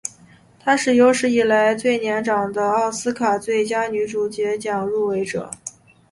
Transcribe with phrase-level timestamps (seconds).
[0.59, 5.51] 她是有史以来最年长的奥斯卡最佳女主角奖入围者。